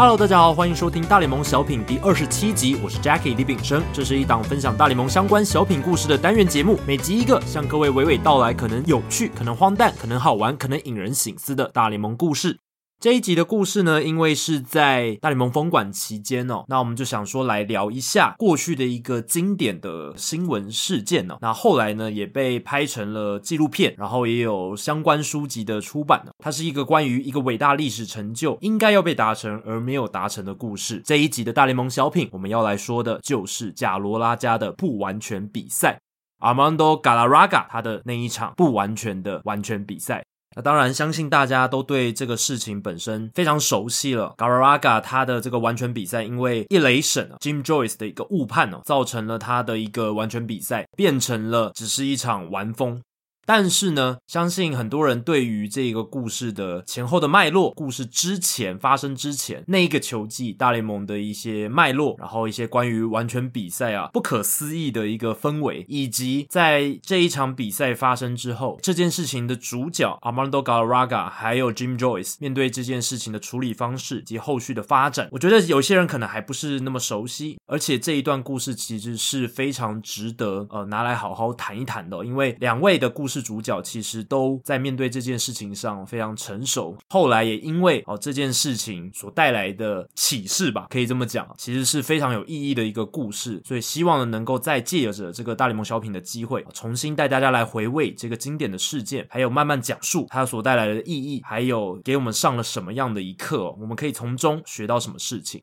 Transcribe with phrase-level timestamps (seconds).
[0.00, 12.58] Hello，大家好，欢迎收听大联盟小品第二十七集，我是 Jackie 李炳生，这是一档分享大联盟相关小品故事的单元节目，每集一个，向各位娓娓道来可能有趣、可能荒诞、可能好玩、可能引人醒思的大联盟故事。
[13.00, 21.38] 这一集的故事呢，因为是在大联盟封馆期间哦，那我们就想说来聊一下过去的一个经典的新闻事件哦。
[21.40, 26.30] 那后来呢，也被拍成了纪录片，然后也有相关书籍的出版哦。
[26.40, 31.00] 它是一个关于一个伟大历史成就应该要被达成而没有达成的故事。
[31.02, 35.98] 这一集的大联盟小品，我们要来说的就是贾罗拉加的不完全比赛
[36.40, 40.22] ，Armando Galarraga 他的那一场不完全的完全比赛。
[40.56, 44.34] 那当然，相信大家都对这个事情本身非常熟悉了。
[44.36, 53.00] ，Galaraga 他的这个完全比赛，因为一垒审 Jim Joyce 的一个误判哦，造成了他的一个完全比赛变成了只是一场完封。
[53.46, 83.39] 但是呢，相信很多人对于这个故事的前后的脉络，故事之前发生之前那一个球季大联盟的一些脉络，然后一些关于完全比赛啊不可思议的一个氛围，以及在这一场比赛发生之后，这件事情的主角 Armando Garaga 还有 Jim Joyce 面对这件事情的处理方式及后续的发展，我觉得有些人可能还不是那么熟悉，而且这一段故事其实是非常值得呃拿来好好谈一谈的，因为两位的故事。
[83.40, 93.60] 主角其实都在面对这件事情上非常成熟，后来也因为哦这件事情所带来的启示吧，可以这么讲，其实是非常有意义的一个故事。
[93.64, 105.62] 所以希望呢能够再借着这个大联盟小品的机会，重新带大家来回味这个经典的事件，还有慢慢讲述它所带来的意义，还有给我们上了什么样的一课，我们可以从中学到什么事情。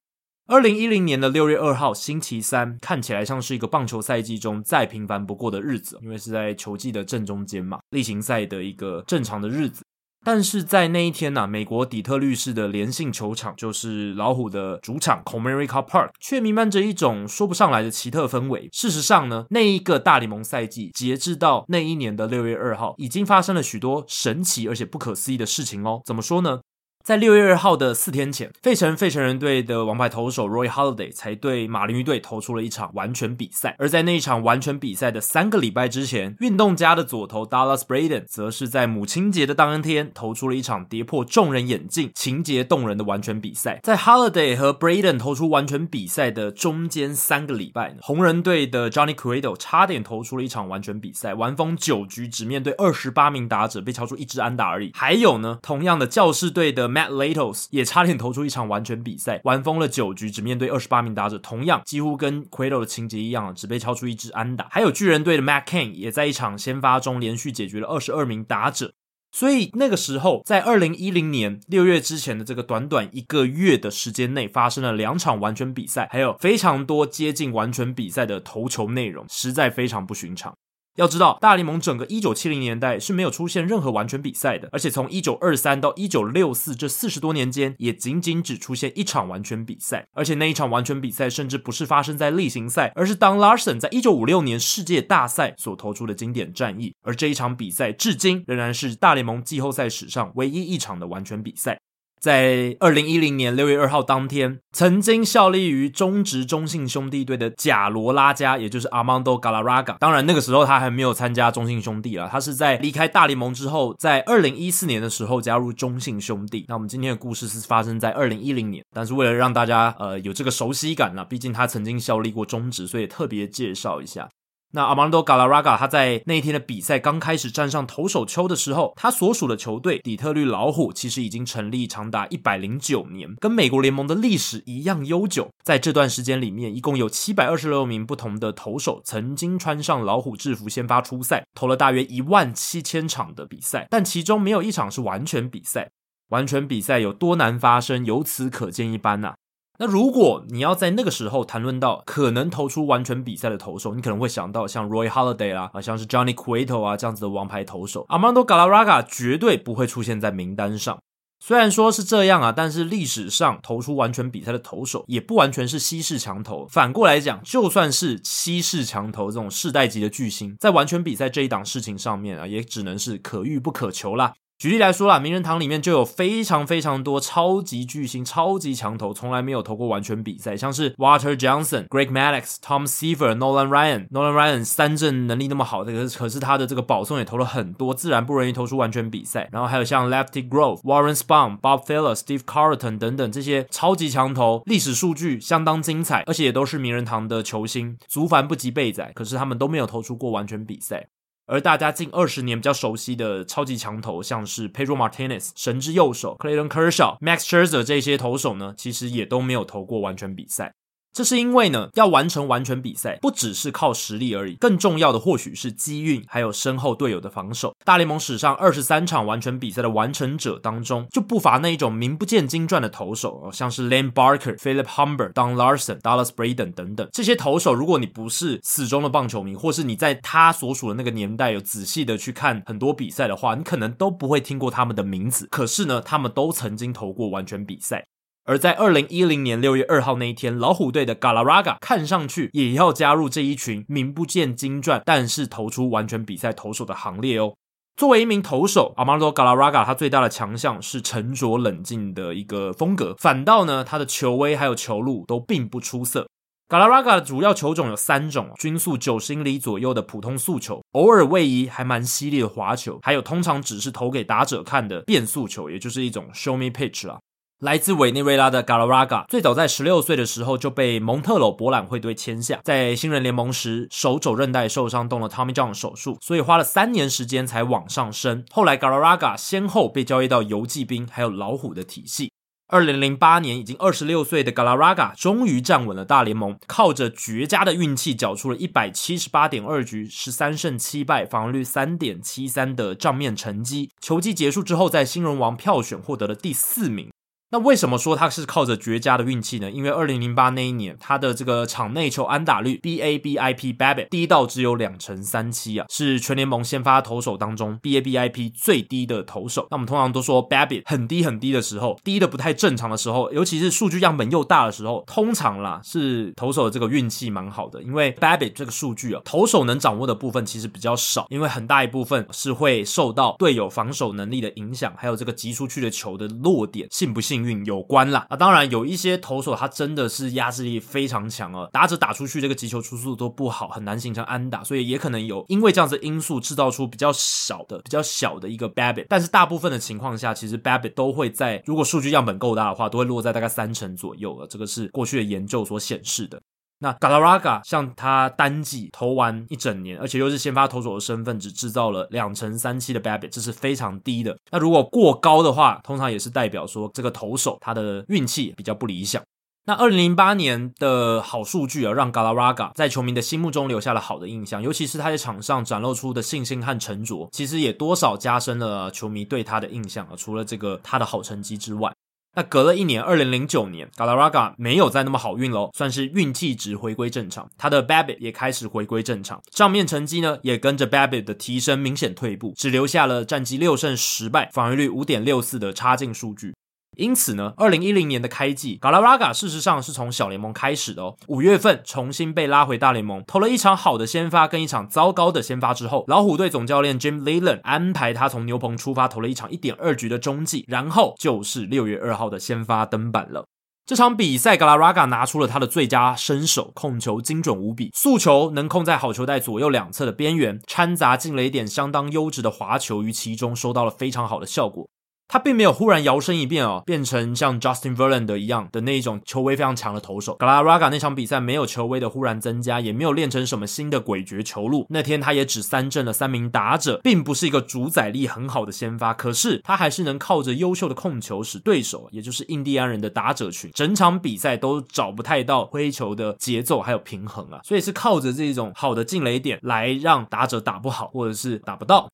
[0.49, 9.83] 二零一零年的六月二号，星期三，看起来像是一个棒球赛季中再平凡不过的日子，因为是在球季的正中间嘛，例行赛的一个正常的日子。
[10.23, 18.69] 但是在那一天呢、啊，美国底特律市的联信球场，就是老虎的主场 Comerica Park，却弥漫着一种说不上来的奇特氛围。
[18.71, 26.01] 事实上呢，那一个大联盟赛季，截至到那一年的六月二号，已经发生了许多神奇而且不可思议的事情哦。
[26.05, 26.61] 怎么说呢？
[27.07, 33.77] 在六月二号的四天前，费城费城人队的王牌投手 Roy Holiday 才对马林鱼队投出了一场完全比赛。
[33.79, 43.79] 而在那一场完全比赛的三个礼拜之前，运动家的左投 Dallas Braden 则是在母亲节的当天投出了一场跌破众人眼镜、情节动人的完全比赛。
[43.83, 54.91] 在 Holiday 和 Braden 投出完全比赛的中间三个礼拜，红人队的 Johnny Cueto 差点投出了一场完全比赛，完封九局，只面对二十八名打者，被敲出一支安打而已。
[54.93, 64.67] 还有呢，同样的教士队的 Matt Latos 也差点投出一场完全比赛，完封了九局，只面对二十八名打者，同样几乎跟 Cueto 的情节一样，只被敲出一支安打。
[64.71, 68.93] 还有巨人队的 Matt Cain 也在一场先发中连续解决了二十二名打者。
[69.31, 80.55] 所以那个时候，在二零一零年六月之前的这个短短一个月的时间内，发生了两场完全比赛，还有非常多接近完全比赛的投球内容，实在非常不寻常。
[80.97, 101.79] 要知道，大联盟整个一九七零年代是没有出现任何完全比赛的，而且从一九二三到一九六四这四十多年间，也仅仅只出现一场完全比赛，而且那一场完全比赛甚至不是发生在例行赛，而是当 Larsen 在一九五六年世界大赛所投出的经典战役，而这一场比赛至今仍然是大联盟季后赛史上唯一一场的完全比赛。
[102.19, 116.65] 在二零一零年六月二号当天，曾经效力于中职中信兄弟队的贾罗拉加，也就是 Armando Galarraga，当然那个时候他还没有参加中信兄弟啦，他是在离开大联盟之后，在二零一四年的时候加入中信兄弟。
[116.67, 124.27] 那我们今天的故事是发生在二零一零年，但是为了让大家呃有这个熟悉感呢，毕竟他曾经效力过中职，所以特别介绍一下。
[124.71, 135.49] 那 Armando Galarraga 他在那一天的比赛刚开始站上投手丘的时候，他所属的球队底特律老虎其实已经成立长达一百零九年，跟美国联盟的历史一样悠久。
[135.63, 145.89] 在这段时间里面，一共有七百二十六名不同的投手曾经穿上老虎制服先发出赛，投了大约一万七千场的比赛，但其中没有一场是完全比赛。
[146.29, 149.35] 完全比赛有多难发生，由此可见一斑呐、啊。
[149.79, 160.97] 那如果你要在那个时候谈论到可能投出完全比赛的投手，你可能会想到像 Roy Halladay 啦，啊，像是 Johnny Cueto 啊这样子的王牌投手，Armando Galarraga 绝对不会出现在名单上。
[161.39, 166.65] 虽然说是这样啊，但是历史上投出完全比赛的投手也不完全是西式强投。
[166.67, 174.33] 反过来讲，就算是西式强投这种世代级的巨星，在完全比赛这一档事情上面啊，也只能是可遇不可求啦。
[174.59, 184.07] 举例来说啦，名人堂里面就有非常非常多超级巨星、超级强投，从来没有投过完全比赛，像是 Water Johnson、Greg Maddux、Tom Seaver、Nolan Ryan。
[184.09, 189.47] Nolan Ryan 三振能力那么好，这个可是他的这个保送也投了很多，自然不容易投出完全比赛。
[189.51, 199.11] 然后还有像 Lefty Grove、Warren Spahn、Bob Feller、Steve Carlton 等等这些超级强投，历史数据相当精彩，而且也都是名人堂的球星，足繁不及备载。
[199.13, 201.09] 可是他们都没有投出过完全比赛。
[201.47, 210.73] 而大家近二十年比较熟悉的超级强投，像是 Pedro Martinez 神之右手、Clayton Kershaw、Max Scherzer 这些投手呢，其实也都没有投过完全比赛。
[211.13, 217.73] 这是因为呢，要完成完全比赛，不只是靠实力而已，更重要的或许是机运，还有身后队友的防守。
[217.83, 227.73] 大联盟史上二十三场完全比赛的完成者当中，就不乏那一种名不见经传的投手，像是 Lane Barker、Philip Humber、Don Larsen、Dallas Braden 等等这些投手。
[227.73, 235.47] 如果你不是死忠的棒球迷，或是你在他所属的那个年代有仔细的去看很多比赛的话，你可能都不会听过他们的名字。
[235.49, 238.05] 可是呢，他们都曾经投过完全比赛。
[238.47, 247.55] 而在二零一零年六月二号那一天，老虎队的 Galaraga 看上去也要加入这一群名不见经传，但是投出完全比赛投手的行列哦。
[247.97, 256.29] 作为一名投手，Armando Galarraga 他最大的强项是沉着冷静的一个风格，反倒呢，他的球威还有球路都并不出色。
[256.69, 267.19] Galarraga 的主要球种有三种：均速九十英里左右的普通速球，偶尔位移还蛮犀利的滑球，还有通常只是投给打者看的变速球，也就是一种 Show Me Pitch 啦。
[267.59, 278.45] 来自委内瑞拉的 Galarraga 最早在十六岁的时候就被蒙特娄博览会队签下，在新人联盟时手肘韧带受伤动了 Tommy John 手术，所以花了三年时间才往上升。
[278.51, 282.31] 后来 Galarraga 先后被交易到游骑兵还有老虎的体系。
[282.67, 293.89] 二零零八年，已经二十六岁的 Galarraga 终于站稳了大联盟，靠着绝佳的运气，缴出了一百七十八点二局十三胜七败，防御率三点七三的账面成绩。
[293.99, 297.09] 球季结束之后，在新人王票选获得了第四名。
[297.49, 299.71] 那为什么说他是靠着绝佳的运气呢？
[299.71, 309.65] 因为二零零八那一年，他的这个场内球安打率 BABIP BABIT 低到只有两成三七啊，是全联盟先发投手当中 BABIP 最低的投手。
[309.71, 317.81] 那我们通常都说 BABIT 很低很低的时候，低的不太正常的时候，尤其是数据样本又大的时候，通常啦是投手的这个运气蛮好的。
[317.81, 327.36] 因为 BABIT 这个数据啊，投手能掌握的部分其实比较少，因为很大一部分是会受到队友防守能力的影响，还有这个击出去的球的落点，信不信？
[327.37, 346.41] 幸运有关啦，啊，当然有一些投手他真的是压制力非常强啊，打者打出去这个击球出速都不好，很难形成安打，所以也可能有因为这样子因素制造出比较少的、比较小的一个 Babbit 但是大部分的情况下，其实 Babbit 都会在如果数据样本够大的话，都会落在大概三成左右了，这个是过去的研究所显示的。
[346.79, 354.37] 那 galaraga 像他单季投完一整年，而且又是先发投手的身份，只制造了两成三七的 BABIP，这是非常低的。
[354.51, 359.21] 那如果过高的话，通常也是代表说这个投手他的运气比较不理想。
[359.65, 370.13] 那二零零八年的好数据啊，让 galaraga 在球迷的心目中留下了好的印象，尤其是他在场上展露出的信心和沉着，其实也多少加深了球迷对他的印象啊。
[370.15, 371.91] 除了这个他的好成绩之外。
[372.37, 386.53] 那隔了一年，二零零九年，Galarraga 没有再那么好运喽，算是运气值回归正常，他的 Babbit 也开始回归正常，账面成绩呢也跟着 Babbit 的提升明显退步，只留下了战绩六胜十败，防御率五点六四的差劲数据。
[386.97, 391.15] 因此呢，二零一零年的开季 galaraga 事实上是从小联盟开始的哦。
[391.27, 403.45] 五月份重新被拉回大联盟，投了一场好的先发跟一场糟糕的先发之后，老虎队总教练 Jim Leland 安排他从牛棚出发，投了一场一点二局的中继，然后就是六月二号的先发登板了。
[403.85, 414.89] 这场比赛，Galarraga 拿出了他的最佳身手，控球精准无比，速球能控在好球带左右两侧的边缘，掺杂进了一点相当优质的滑球于其中，收到了非常好的效果。
[415.27, 420.37] 他并没有忽然摇身一变哦，变成像 Justin Verlander 一样的那一种球威非常强的投手。
[420.37, 424.85] Galarraga 那场比赛没有球威的忽然增加，也没有练成什么新的诡谲球路。
[424.89, 429.13] 那天他也只三振了三名打者，并不是一个主宰力很好的先发。
[429.13, 437.59] 可是他还是能靠着优秀的控球，使对手，也就是印第安人的打者群，整场比赛都找不太到挥球的节奏还有平衡啊。
[437.63, 442.09] 所以是靠着这种好的进垒点来让打者打不好，或者是打不到。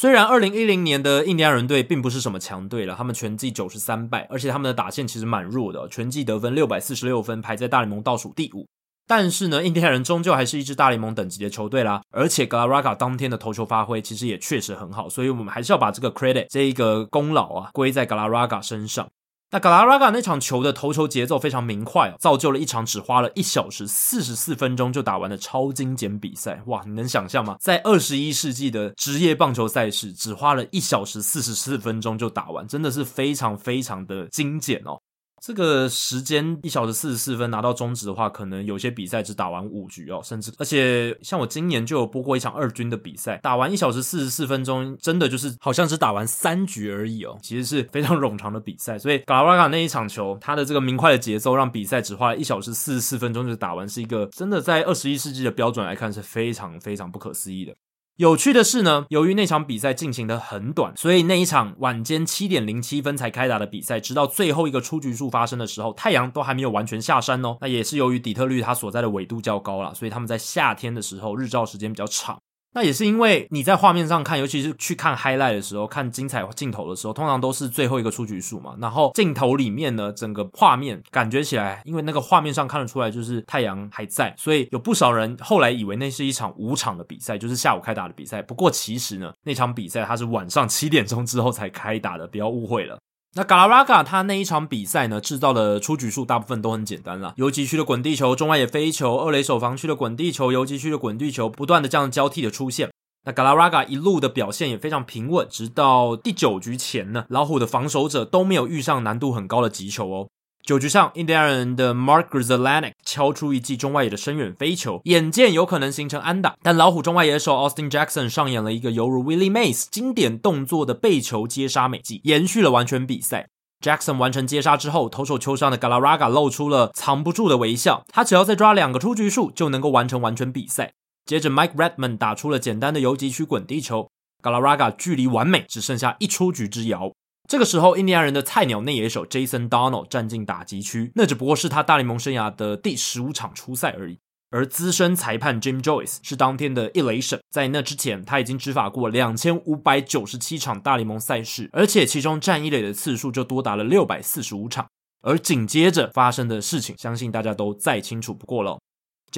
[0.00, 8.64] 虽然二零一零年的印第安人队并不是什么强队了，他们全季九十三败，而且他们的打线其实蛮弱的，全季得分六百四十六分，排在大联盟倒数第五。
[9.08, 19.08] 但是呢，印第安人终究还是一支大联盟等级的球队啦，而且 galaraga 当天的投球发挥其实也确实很好，所以我们还是要把这个 credit 这一个功劳啊归在 galaraga 身上。
[19.50, 26.62] 那 Galarraga 那场球的投球节奏非常明快哦，造就了一场只花了一小时四十四分钟就打完的超精简比赛。
[26.66, 27.56] 哇，你能想象吗？
[27.58, 35.00] 在二十一世纪的职业棒球赛事，只花了一小时四十四分钟就打完，真的是非常非常的精简哦。
[35.40, 48.98] 这个时间一小时四十四分拿到中止的话，可能有些比赛只打完五局哦，甚至而且像我今年就有播过一场二军的比赛，打完一小时四十四分钟，真的就是好像只打完三局而已哦，其实是非常冗长的比赛。
[48.98, 57.74] 所以 Galarraga 那一场球，他的这个明快的节奏，让比赛只花了一小时四十四分钟就打完，是一个真的在二十一世纪的标准来看是非常非常不可思议的。
[58.18, 67.56] 有趣的是呢，由于那场比赛进行的很短，所以那一场晚间七点零七分才开打的比赛，直到最后一个出局数发生的时候，太阳都还没有完全下山哦。
[67.60, 72.36] 那也是由于底特律它所在的纬度较高啦，所以他们在夏天的时候日照时间比较长。
[72.74, 78.76] 那也是因为你在画面上看，尤其是去看 highlight 的时候，看精彩镜头的时候，通常都是最后一个出局数嘛。
[78.80, 88.42] 然后镜头里面呢，整个画面感觉起来，因为那个画面上看得出来就是太阳还在，所以有不少人后来以为那是一场五场的比赛，就是下午开打的比赛。
[88.42, 92.98] 不过其实呢，那场比赛它是晚上七点钟之后才开打的，不要误会了。
[93.34, 102.90] 那 galaraga 他那一场比赛呢，制造的出局数大部分都很简单啦，游击区的滚地球、中外野飞球、二垒手防区的滚地球、游击区的滚地球，不断的这样交替的出现。
[103.24, 110.28] 那 galaraga 一路的表现也非常平稳，直到第九局前呢，老虎的防守者都没有遇上难度很高的击球哦。
[110.68, 123.48] 九局上，印第安人的 Mark Zelanic 敲出一记中外野的深远飞球，眼见有可能形成安打，但老虎中外野手 Austin Jackson 上演了一个犹如 Willie Mays 经典动作的背球接杀美技，延续了完全比赛。
[123.82, 130.92] Jackson 完成接杀之后，投手丘上的 Galaraga 露出了藏不住的微笑，他只要再抓两个出局数就能够完成完全比赛。
[131.24, 134.10] 接着 Mike Redmond 打出了简单的游击区滚地球
[134.42, 137.10] ，Galaraga 距离完美只剩下一出局之遥。
[137.48, 144.18] 这个时候，印第安人的菜鸟内野手 Jason Donald 站进打击区，那只不过是他大联盟生涯的第十五场出赛而已。
[144.50, 154.86] 而资深裁判 Jim Joyce 是当天的一垒审，在那之前，他已经执法过两千五百九十七场大联盟赛事，而且其中站一垒的次数就多达了六百四十五场。
[155.22, 158.78] 而紧接着发生的事情，相信大家都再清楚不过了。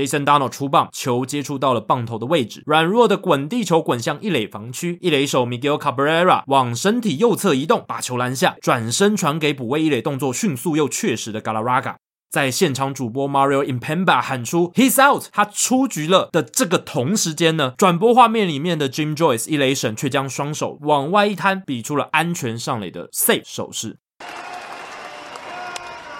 [0.01, 11.97] Jason Dono 出棒，球接触到了棒头的位置，软弱的滚地球滚向一垒防区，一垒手 Miguel Cabrera 往身体右侧移动，把球拦下，转身传给补位一垒动作迅速又确实的 Galarraga。
[12.31, 23.99] 在现场主播 Mario Impemba 喊出 “He's out”，他出局了的这个同时间呢，转播画面里面的 Jim Joyce 一垒审却将双手往外一摊，比出了安全上垒的 safe 手势。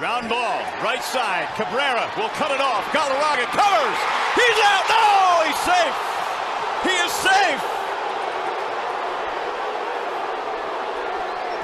[0.01, 1.47] Ground ball, right side.
[1.57, 2.83] Cabrera will cut it off.
[2.87, 3.99] Galarraga covers.
[4.33, 4.89] He's out.
[4.89, 5.97] No, he's safe.
[6.89, 7.61] He is safe.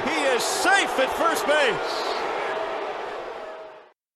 [0.04, 2.15] He is safe at first base.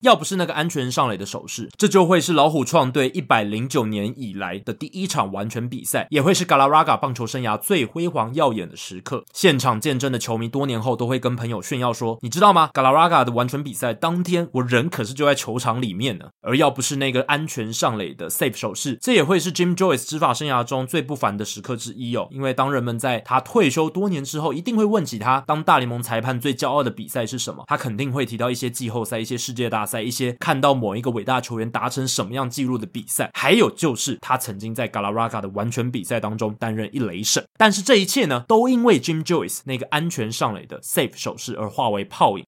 [0.00, 9.25] 要不是那个安全上垒的手势，这就会是老虎创队一百零九年以来的第一场完全比赛，也会是 Galaraga 棒球生涯最辉煌耀眼的时刻。
[9.35, 22.28] 现场见证的球迷多年后都会跟朋友炫耀说：“你知道吗？Galaraga 的完全比赛当天，我人可是就在球场里面呢。”而要不是那个安全上垒的 safe 手势，这也会是 Jim Joyce 执法生涯中最不凡的时刻之一哦。
[22.30, 42.44] 因为当人们在他退休多年之后，一定会问起他当大联盟裁判最骄傲的比赛是什么，他肯定会提到一些季后赛、一些世界大在一些看到某一个伟大球员达成什么样记录的比赛，还有就是他曾经在 Galarraga 的完全比赛当中担任一垒神，但是这一切呢，都因为 Jim Joyce 那个安全上垒的 safe 手势而化为泡影。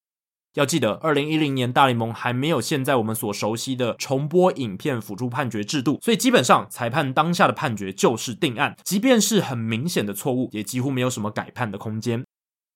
[0.54, 12.22] 要记得，二零一零年大联盟还没有现在我们所熟悉的重播影片辅助判决制度，所以基本上裁判当下的判决就是定案，即便是很明显的错误，也几乎没有什么改判的空间。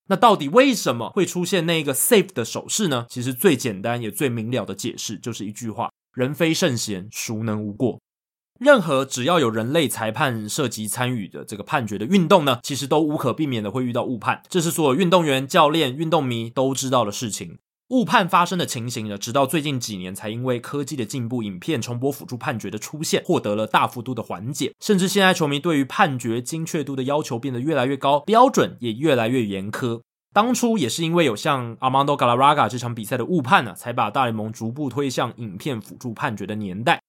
[0.09, 3.07] 那到底为什么会出现那个 safe 的手势呢？
[3.09, 8.01] 其实最简单也最明了的解释就是一句话：人非圣贤，孰能无过？
[8.59, 17.59] 任何只要有人类裁判涉及参与的这个判决的运动呢，其实都无可避免的会遇到误判，这是所有运动员、教练、运动迷都知道的事情。
[17.91, 24.75] 误判发生的情形呢，直到最近几年才因为科技的进步，影片重播辅助判决的出现，获得了大幅度的缓解。
[24.81, 30.01] 甚至现在球迷对于判决精确度的要求变得越来越高，标准也越来越严苛。
[30.35, 37.01] 当初也是因为有像 Armando Galarraga 这场比赛的误判呢，才把大联盟逐步推向影片辅助判决的年代。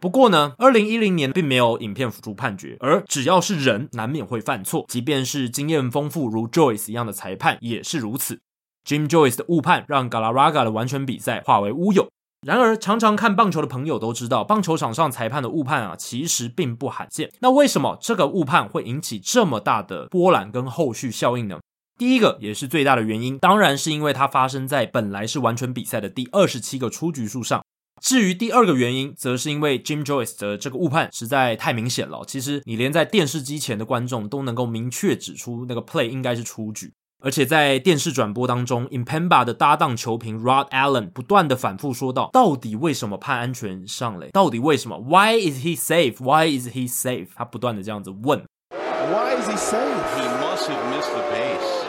[0.00, 8.40] 不过呢，二零一零年并没有影片辅助判决，而只要是人，难免会犯错，即便是经验丰富如 Joyce 一样的裁判也是如此。
[8.84, 12.08] Jim Joyce 的误判让 Galaraga 的完全比赛化为乌有。
[12.46, 17.30] 然而，常常看棒球的朋友都知道，棒球场上裁判的误判啊，其实并不罕见。
[17.40, 21.60] 那为什么这个误判会引起这么大的波澜跟后续效应呢？
[21.98, 27.64] 第一个也是最大的原因，当然是因为它发生在本来是完全比赛的第二十七个出局数上。
[28.02, 32.22] 至于第二个原因，则是因为 Jim Joyce 的这个误判实在太明显了。
[32.26, 36.92] 其实你连在电视机前的观众都能够明确指出那个 play 应该是出局。
[37.24, 44.28] 而且在电视转播当中，Impemba 的搭档球评 Rod Allen 不断的反复说道：“到底为什么判安全上垒？
[44.28, 46.22] 到底为什么？Why is he safe?
[46.22, 48.44] Why is he safe?” 他不断的这样子问。
[48.70, 49.80] Why is he safe?
[50.18, 51.84] He must have missed the base.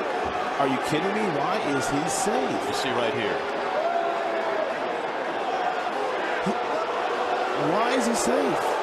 [0.57, 1.27] Are you kidding me?
[1.35, 2.31] Why is he safe?
[2.31, 3.35] You see right here.
[7.73, 8.74] Why is he safe?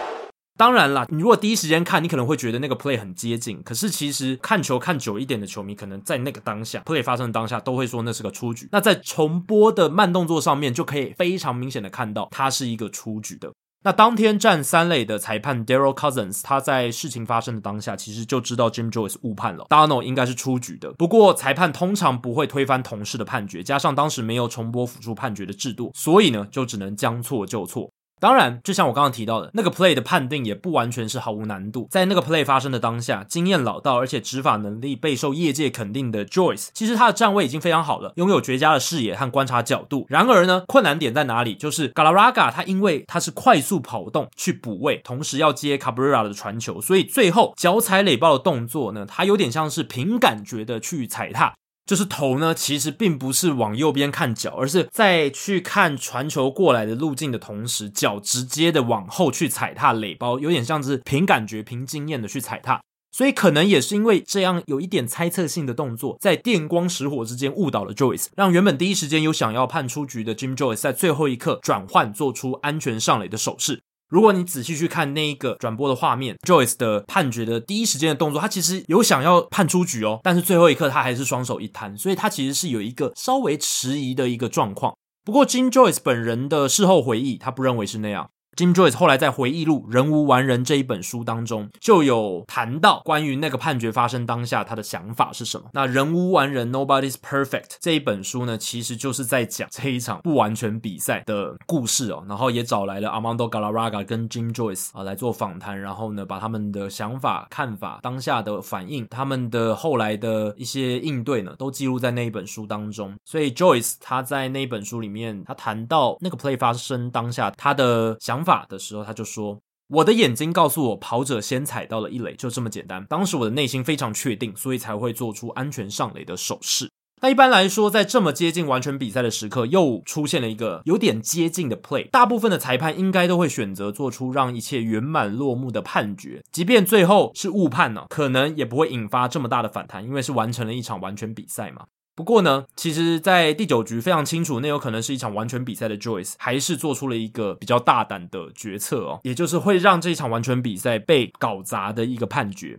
[0.62, 3.61] 当然啦，你如果第一时间看，你可能会觉得那个 play 很接近。
[3.64, 8.69] 可是其实看球看久一点的球迷，可能在那个当下 play 发生的当下，都会说那是个出局。
[8.71, 13.50] 那在重播的慢动作上面，就可以非常明显的看到，它是一个出局的。
[13.83, 20.92] 那当天站三垒的裁判 Daryl Cousins，他在事情发生的当下，其实就知道 Jim Joyce 误判了，Darno 应该是出局的。
[20.92, 27.90] 不过裁判通常不会推翻同事的判决，加上当时没有重播辅助判决的制度，所以呢，就只能将错就错。
[28.22, 31.88] 当然，就像我刚刚提到的，那个 play 的判定也不完全是毫无难度。
[31.90, 40.06] 在那个 play 发生的当下，经验老道而且执法能力备受业界肯定的 Joyce，其实他的站位已经非常好了，拥有绝佳的视野和观察角度。
[40.08, 41.56] 然而呢，困难点在哪里？
[41.56, 51.54] 就是 Galarraga 他因为他是快速跑动去补位，同时要接 Cabrera 的传球，所以最后脚踩垒包的动作呢，他有点像是凭感觉的去踩踏。
[51.92, 62.80] 就是头呢，其实并不是往右边看脚，而是在去看传球过来的路径的同时，脚直接的往后去踩踏垒包，有点像是凭感觉、凭经验的去踩踏。
[63.14, 73.82] 所以可能也是因为这样有一点猜测性的动作，在电光石火之间误导了 Joyce，让原本第一时间有想要判出局的 Jim Joyce 在最后一刻转换，做出安全上垒的手势。
[74.12, 84.95] 如果你仔细去看那一个转播的画面，Joyce 的判决的第一时间的动作，他其实有想要判出局哦，但是最后一刻他还是双手一摊，所以他其实是有一个稍微迟疑的一个状况。
[85.25, 88.28] 不过金 Joyce 本人的事后回忆，他不认为是那样。
[88.54, 95.70] Jim Joyce 后来在回忆录《人无完人》这一本书当中，就有谈到关于那个判决发生当下他的想法是什么。
[95.72, 102.22] 那《人无完人》（Nobody's Perfect） 这一本书呢，其实就是在讲这一场不完全比赛的故事哦。
[102.29, 113.16] 然后也找来了 Armando Galarraga 跟 Jim Joyce 啊来做访谈，然后呢把他们的想法、看法、当下的反应、他们的后来的一些应对呢，都记录在那一本书当中。
[113.24, 123.05] 所以 Joyce 他在那一本书里面，他谈到那个 play 发生当下他的想法的时候，他就说：“我的眼睛告诉我，跑者先踩到了一垒，就这么简单。
[123.09, 126.90] 当时我的内心非常确定，所以才会做出安全上垒的手势。
[127.20, 141.85] 那一般来说，在这么接近完全比赛的时刻，又出现了一个有点接近的 play，大部分的裁判应该都会选择做出让一切圆满落幕的判决，即便最后是误判呢，可能也不会引发这么大的反弹，因为是完成了一场完全比赛嘛。”
[142.22, 152.78] 不过呢，其实，在第九局非常清楚，那有可能是一场完全比赛的 Joyce，还是做出了一个比较大胆的决策哦，也就是会让这一场完全比赛被搞砸的一个判决。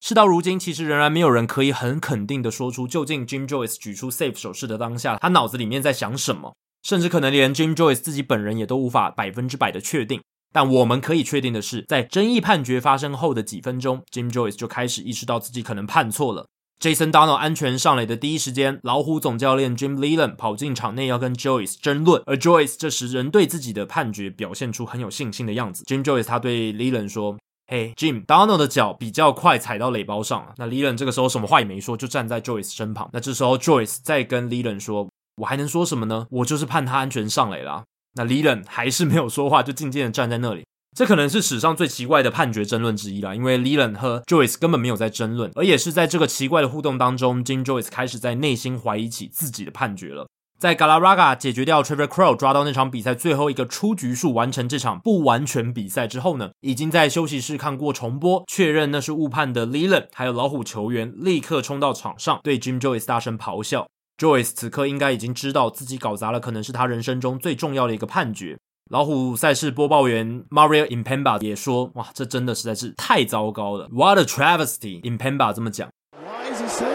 [0.00, 10.22] 事到如今，其实仍然没有人可以很肯定的说出，究竟 Jim Joyce 举出 safe 手势的当下，他脑子里面在想什么，甚至可能连 Jim Joyce 自己本人也都无法百分之百的确定。
[10.50, 16.46] 但我们可以确定的是，在争议判决发生后的几分钟，Jim Joyce 就开始意识到自己可能判错了。
[16.80, 25.82] Jason Dano 安全上垒的第一时间，老虎总教练 Jim Leland 跑进场内要跟 Joyce 争论，而 Joyce 这时仍对自己的判决表现出很有信心的样子。
[25.88, 27.36] Jim Joyce 他对 Leland 说
[27.66, 33.10] ：“嘿，Jim，Darno 的脚比较快踩到垒包上了。”那 Leland 这个时候什么话也没说，就站在 Joyce 身旁。
[33.12, 35.08] 那这时候 Joyce 再跟 Leland 说
[35.42, 36.28] ：“我还能说什么呢？
[36.30, 37.82] 我就是判他安全上垒啦。”
[38.14, 40.64] 那 Leland 还是没有说话，就静静的站在那里。
[40.96, 50.26] 这可能是史上最奇怪的判决争论之一啦，因为 Leland 和 Joyce 根本没有在争论，而也是在这个奇怪的互动当中，Jim Joyce 开始在内心怀疑起自己的判决了。
[50.58, 63.86] 在 Galarraga 解决掉 Trevor Crow 抓到那场比赛最后一个出局数，完成这场不完全比赛之后呢，已经在休息室看过重播，确认那是误判的 Leland，还有老虎球员立刻冲到场上，对 Jim Joyce 大声咆哮。
[64.18, 68.58] Joyce 此刻应该已经知道自己搞砸了，可能是他人生中最重要的一个判决。
[68.90, 75.90] 老虎赛事播报员 Mario Impemba 也说：“哇，这真的实在是太糟糕了！What a travesty！” Impemba 这么讲。
[76.12, 76.86] Why is he safe?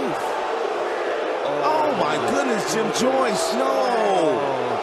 [1.46, 3.70] Oh my goodness, Jim Joyce, no!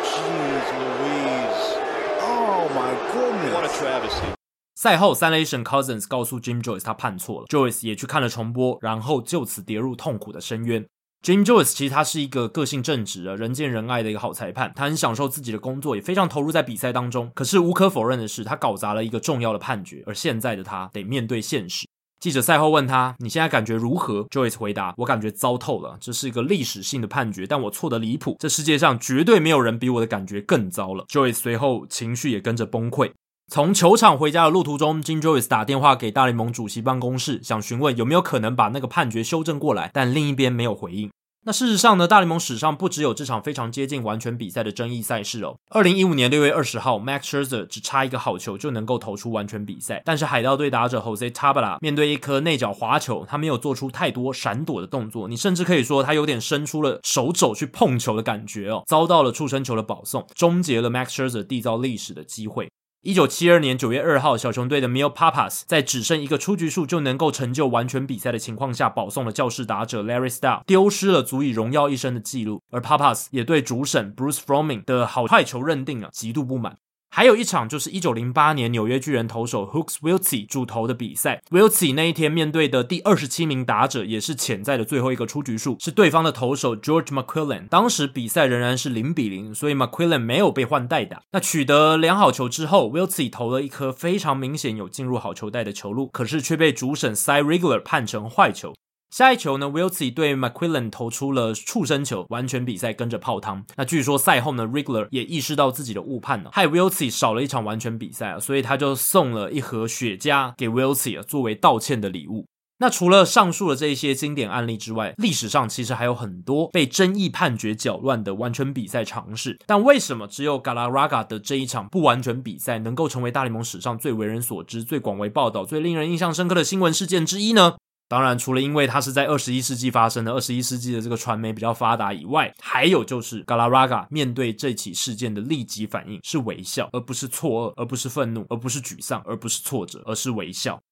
[0.04, 1.78] Jeez Louise.
[2.20, 3.54] Oh my goodness.
[3.54, 4.34] What a travesty.
[4.76, 10.86] 赛后，三垒审 Cousins 告诉 Jim Joyce 他判错了，Joyce 也去看了重播，然后就此跌入痛苦的深渊。
[11.22, 17.30] Jim Joyce 其实他是一个个性正直、人见人爱的一个好裁判，他很享受自己的工作，也非常投入在比赛当中。
[17.34, 21.86] 可是无可否认的是，他搞砸了一个重要的判决，而现在的他得面对现实。
[22.20, 28.36] 记者赛后问他：“你现在感觉如何？”Joyce 回答：“我感觉糟透了，这是一个历史性的判决，但我错得离谱。
[28.38, 31.04] 这世界上绝对没有人比我的感觉更糟了。
[31.08, 33.12] ”Joyce 随后情绪也跟着崩溃。
[33.52, 41.10] 从球场回家的路途中，Jim Joyce 打电话给大联盟主席办公室，想询问有没有可能把那个判决修正过来，但另一边没有回应。
[41.44, 45.56] 那事实上呢，大联盟史上不只有这场非常接近完全比赛的争议赛事哦。
[45.70, 62.70] 二零一五年六月二十号，Max Scherzer 只差一个好球就能够投出完全比赛，但是海盗队打者 Jose Tabla 面对一颗内角滑球，他没有做出太多闪躲的动作，你甚至可以说他有点伸出了手肘去碰球的感觉哦，遭到了触身球的保送，终结了 Max Scherzer 缔造历史的机会。
[63.02, 72.60] 一九七二年九月二号，小熊队的 Mil Papas 在只剩一个出局数就能够成就完全比赛的情况下，保送了教室打者 Larry Style，丢失了足以荣耀一生的记录。
[72.70, 76.76] 而 Papas 也对主审 Bruce Fromming 的好坏球认定啊极度不满。
[77.12, 87.66] 还有一场就是一九零八年纽约巨人投手 Hooks Wiltse 主投的比赛，Wiltse 那一天面对的第二十七名打者也是潜在的最后一个出局数，是对方的投手 George McQuillan。
[87.68, 91.20] 当时比赛仍然是零比零，所以 McQuillan 没有被换代打。
[91.32, 98.72] 那取得良好球之后，Wiltse 投了一颗非常明显有进入好球带的球路，可是却被主审 Cy Rigler 判成坏球。
[99.10, 103.64] 下一球呢，Wiltse 对 McQuillan 投出了触身球，完全比赛跟着泡汤。
[103.76, 112.46] 那据说赛后呢，Rigler 也意识到自己的误判了，害 Wiltse 少了一场完全比赛啊，所以他就送了一盒雪茄给 Wiltse 啊，作为道歉的礼物。
[112.78, 119.58] 那除了上述的这些经典案例之外，历史上其实还有很多被争议判决搅乱的完全比赛尝试。
[119.66, 127.74] 但为什么只有 Galarraga 的这一场不完全比赛能够成为大联盟史上最为人所知、最广为报道、最令人印象深刻的新闻事件之一呢？
[128.10, 140.82] 当然，除了因为它是在二十一世纪发生的，二十一世纪的这个传媒比较发达以外，还有就是 Galaraga 面对这起事件的立即反应是微笑，而不是错愕，而不是愤怒，而不是沮丧，而不是挫折，而是微笑。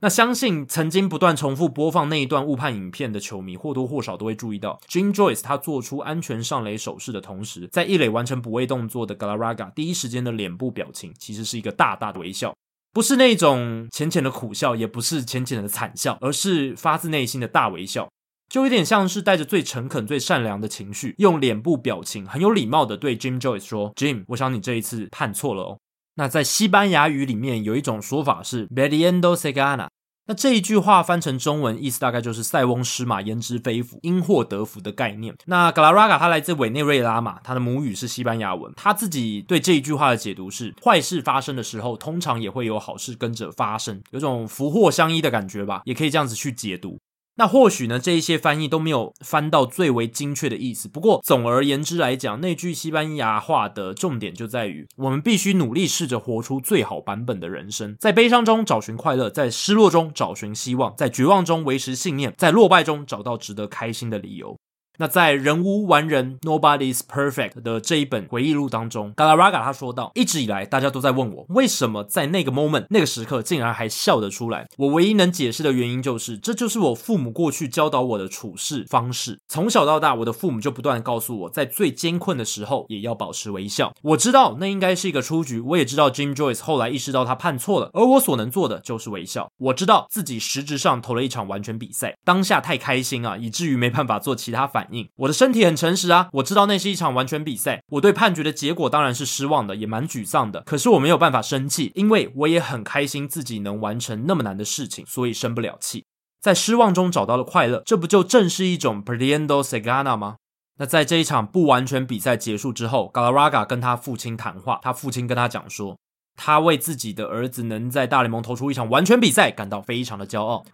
[0.00, 12.54] 那相信曾经不断重复播放那一段误判影片的球迷，或多或少都会注意到，Jim Joyce 他做出安全上垒手势的同时，在一垒完成补位动作的 Galaraga 第一时间的脸部表情，其实是一个大大的微笑。
[12.94, 18.08] 不是那种浅浅的苦笑，也不是浅浅的惨笑，而是发自内心的大微笑，
[18.48, 25.78] 就有点像是带着最诚恳、最善良的情绪，用脸部表情很有礼貌的对 Jim Joyce 说：“Jim，我想你这一次判错了哦。”
[26.14, 29.88] 那在西班牙语里面有一种说法是 “Perdiendo se gana”。
[30.26, 35.34] 那这一句话翻成中文，意思大概就是“塞翁失马，焉知非福，因祸得福”的概念。
[35.44, 38.72] 那 Galaraga 他来自委内瑞拉嘛，他的母语是西班牙文。
[38.74, 46.98] 他自己对这一句话的解读是：坏事发生的时候，通常也会有好事跟着发生，有种福祸相依的感觉吧，也可以这样子去解读。
[47.36, 50.88] 那或许呢，这一些翻译都没有翻到最为精确的意思。
[50.88, 64.56] 不过，总而言之来讲，那句西班牙话的重点就在于，我们必须努力试着活出最好版本的人生，在悲伤中找寻快乐，在失落中找寻希望，在绝望中维持信念，在落败中找到值得开心的理由。
[64.98, 74.68] 那在人无完人，Nobody's perfect 的这一本回忆录当中，Galarraga 他说道：一直以来，大家都在问我，为什么在那个 moment 那个时刻竟然还笑得出来？
[74.78, 79.40] 我唯一能解释的原因就是，这就是我父母过去教导我的处事方式。
[79.48, 83.92] 从小到大，我的父母就不断告诉我，在最艰困的时候也要保持微笑。
[84.02, 89.50] 我知道那应该是一个出局，我也知道 Jim Joyce 后来意识到他判错了，而我所能做的就是微笑。
[89.58, 94.83] 我知道自己实质上投了一场完全比赛，当下太开心啊，以至于没办法做其他反
[95.16, 97.82] 我的身体很诚实啊，我知道那是一场完全比赛。
[97.88, 100.60] 我对判决的结果当然是失望的，也蛮沮丧的。
[100.62, 106.04] 可是我没有办法生气，因为我也很开心自己能完成那么难的事情，所以生不了气。
[106.40, 110.36] 在失望中找到了快乐，这不就正是一种 p r i e n d o s e g a n a 吗？
[110.76, 115.96] 那在这一场不完全比赛结束之后，Galaraga 跟他父亲谈话，他父亲跟他讲说，
[116.36, 120.64] 他为自己的儿子能在大联盟投出一场完全比赛感到非常的骄傲。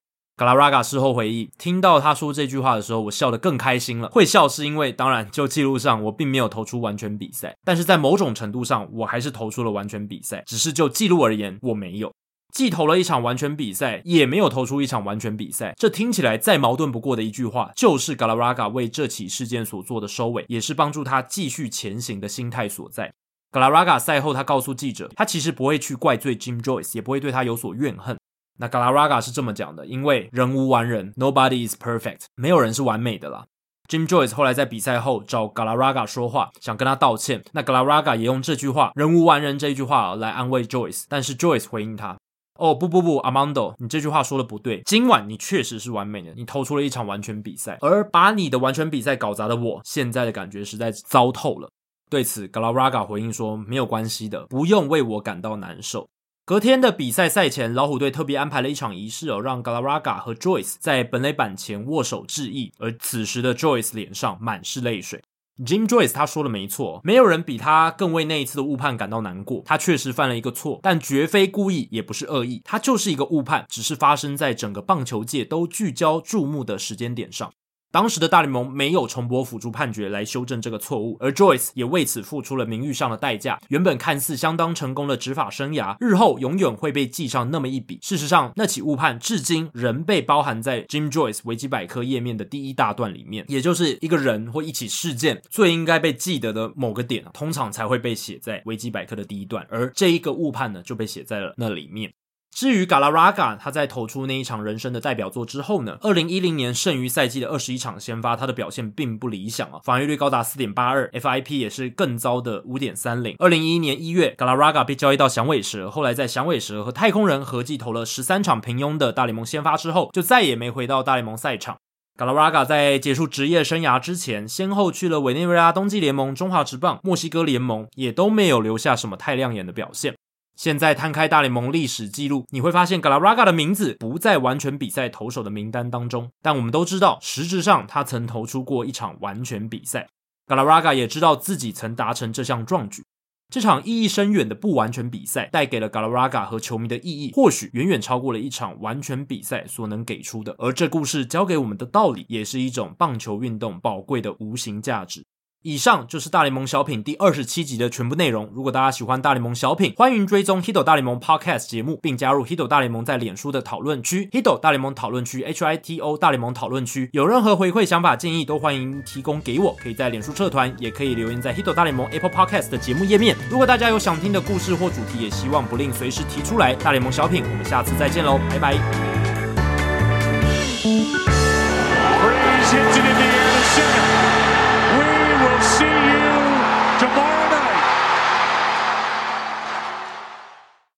[0.40, 4.08] Galaraga 事后回忆，听到他说这句话的时候，我笑得更开心了。
[4.08, 10.42] 会笑是因为，当然就记录上我并没有投出完全比赛，但是在某种程度上，我还是投出了完全比赛。
[10.46, 12.10] 只是就记录而言，我没有
[12.54, 15.74] 既投了一场完全比赛，也没有投出一场完全比赛。
[15.76, 23.12] 这听起来再矛盾不过的一句话，就是 Galaraga 为这起事件所做的收尾，也是帮助他继续前行的心态所在。
[23.52, 28.16] Galaraga 赛后他告诉记者，他其实不会去怪罪 Jim Joyce，也不会对他有所怨恨。
[28.60, 33.46] 那 Galaraga 是这么讲的，因为人无完人，Nobody is perfect，没有人是完美的啦。
[33.88, 37.42] Jim Joyce 后来在比赛后找 Galaraga 说话，想跟他道歉。
[37.52, 42.18] 那 Galaraga 也用这句话“人无完人”这一句话来安慰 Joyce，但是 Joyce 回应他
[42.58, 44.82] 哦，不不不，Amando，你这句话说的不对。
[44.84, 51.70] 今晚你确实是完美的，你投出了一场完全比赛，而把你的完全比赛搞砸的我，现在的感觉实在糟透了。
[52.10, 56.06] 对此，Galaraga 回应说：“没有关系的，不用为我感到难受。”
[56.50, 62.72] 隔天的比赛赛前，老虎队特别安排了一场仪式哦，让 Galarraga 和 Joyce 在本垒板前握手致意。
[62.80, 65.22] 而此时的 Joyce 脸上满是泪水。
[65.64, 69.62] Jim Joyce 他说的没错，没有人比他更为那一次的误判感到难过。
[69.64, 77.52] 他确实犯了一个错，但绝非故意，也不是恶意，他就是一个误判，只是发生在整个棒球界都聚焦注目的时间点上。
[77.92, 83.60] 当时的大联盟没有重播辅助判决来修正这个错误，而 Joyce 也为此付出了名誉上的代价。
[83.68, 87.98] 原本看似相当成功的执法生涯，日后永远会被记上那么一笔。
[88.00, 102.12] 事实上，那起误判至今仍被包含在 Jim Joyce 维基百科页面的第一大段里面，也就是一个人或一起事件最应该被记得的某个点，通常才会被写在维基百科的第一段，而这一个误判呢，就被写在了那里面。
[102.52, 113.36] 至于 galaraga 他在投出那一场人生的代表作之后呢，二零一零年剩余赛季的二十一场先发，他的表现并不理想啊，防御率高达四点八二，FIP 也是更糟的五点三零。
[113.38, 121.76] 二零一一年一月 galaraga 被交易到响尾蛇，后来在响尾蛇和太空人合计投了十三场平庸的大联盟先发之后，就再也没回到大联盟赛场。
[122.18, 130.14] Galarraga 在结束职业生涯之前，先后去了委内瑞拉冬季联盟、中华职棒、墨西哥联盟，也都没有留下什么太亮眼的表现。
[130.60, 136.30] 现在摊开大联盟历史记录，你会发现 Galaraga 的名字不在完全比赛投手的名单当中。
[136.42, 140.06] 但我们都知道，实质上他曾投出过一场完全比赛。
[140.46, 143.02] Galaraga 也知道自己曾达成这项壮举。
[143.48, 150.54] 这场意义深远的不完全比赛带给了 Galaraga 和球迷的意义，或许远远超过了一场完全比赛所能给出的。
[150.58, 155.24] 而这故事教给我们的道理，也是一种棒球运动宝贵的无形价值。
[155.62, 158.50] 以上就是大联盟小品第二十七集的全部内容。
[158.54, 167.10] 如果大家喜欢大联盟小品，欢迎追踪 Hito 大联盟 Podcast 节目，并加入 Hito 大联盟在脸书的讨论区 Hito 大联盟讨论区 H I T O 大联盟讨论区。
[167.12, 169.76] 有任何回馈、想法、建议，都欢迎提供给我。
[169.82, 173.36] 可以在脸书社团，也可以留言在 Hito 大联盟 Apple Podcast 的节目页面。
[173.50, 176.74] 如果大家有想听的故事或主题，也希望不吝随时提出来。
[176.76, 178.76] 大联盟小品，我们下次再见喽，拜拜。